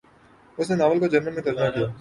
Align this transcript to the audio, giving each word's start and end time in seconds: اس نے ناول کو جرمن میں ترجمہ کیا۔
اس 0.57 0.69
نے 0.69 0.75
ناول 0.75 0.99
کو 0.99 1.07
جرمن 1.07 1.33
میں 1.33 1.41
ترجمہ 1.41 1.69
کیا۔ 1.69 1.87